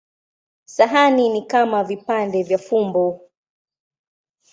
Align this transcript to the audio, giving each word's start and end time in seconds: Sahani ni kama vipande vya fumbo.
Sahani 0.65 1.29
ni 1.29 1.41
kama 1.41 1.83
vipande 1.83 2.43
vya 2.43 2.57
fumbo. 2.57 3.21